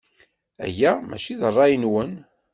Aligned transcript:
Aya 0.65 0.91
maci 1.09 1.33
d 1.39 1.41
ṛṛay-nwen. 1.51 2.11